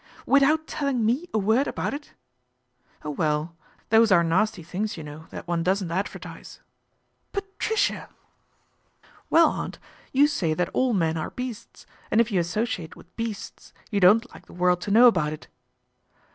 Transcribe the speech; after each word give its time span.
'Without 0.25 0.65
telling 0.65 1.05
me 1.05 1.27
a 1.31 1.37
word 1.37 1.67
about 1.67 1.93
it."" 1.93 2.15
Oh, 3.05 3.11
well! 3.11 3.55
those 3.91 4.11
are 4.11 4.23
nasty 4.23 4.63
things, 4.63 4.97
you 4.97 5.03
know, 5.03 5.27
that 5.29 5.47
one 5.47 5.61
doesn't 5.61 5.91
advertise."" 5.91 6.59
Patricia!" 7.31 7.93
82 7.93 7.93
PATRICIA 7.93 7.93
BRENT, 7.93 8.83
SPINSTER" 8.95 9.27
Well, 9.29 9.49
aunt, 9.49 9.79
you 10.11 10.25
say 10.25 10.53
that 10.55 10.69
all 10.69 10.93
men 10.95 11.17
are 11.17 11.29
beasts, 11.29 11.85
and 12.09 12.19
if 12.19 12.31
you 12.31 12.39
associate 12.39 12.95
with 12.95 13.15
beasts, 13.15 13.73
you 13.91 13.99
don't 13.99 14.27
like 14.33 14.47
the 14.47 14.53
world 14.55 14.81
to 14.81 14.89
know 14.89 15.05
about 15.05 15.33
it." 15.33 15.47